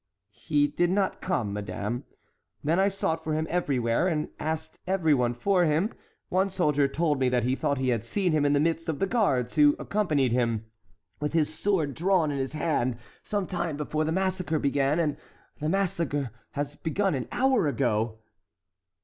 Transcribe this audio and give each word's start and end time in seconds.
"He 0.33 0.65
did 0.65 0.89
not 0.89 1.21
come, 1.21 1.53
madame. 1.53 2.05
Then 2.63 2.79
I 2.79 2.87
sought 2.87 3.23
for 3.23 3.35
him 3.35 3.45
everywhere 3.51 4.07
and 4.07 4.29
asked 4.39 4.79
every 4.87 5.13
one 5.13 5.35
for 5.35 5.65
him. 5.65 5.93
One 6.29 6.49
soldier 6.49 6.87
told 6.87 7.19
me 7.19 7.29
he 7.29 7.55
thought 7.55 7.77
he 7.77 7.89
had 7.89 8.03
seen 8.03 8.31
him 8.31 8.43
in 8.43 8.53
the 8.53 8.59
midst 8.59 8.89
of 8.89 8.97
the 8.97 9.05
guards 9.05 9.57
who 9.57 9.75
accompanied 9.77 10.31
him, 10.31 10.65
with 11.19 11.33
his 11.33 11.53
sword 11.53 11.93
drawn 11.93 12.31
in 12.31 12.39
his 12.39 12.53
hand, 12.53 12.97
some 13.21 13.45
time 13.45 13.77
before 13.77 14.03
the 14.03 14.11
massacre 14.11 14.57
began, 14.57 14.97
and 14.99 15.17
the 15.59 15.69
massacre 15.69 16.31
has 16.53 16.75
begun 16.75 17.13
an 17.13 17.27
hour 17.31 17.67
ago." 17.67 18.17